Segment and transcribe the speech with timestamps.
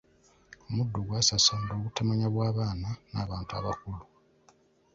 [0.67, 4.03] Omuddo gwasaasaana olw'obutamanya bw'abaana n'abantu abakulu.